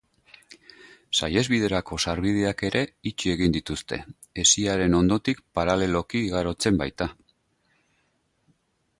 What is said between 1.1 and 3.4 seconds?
Saihesbiderako sarbideak ere itxi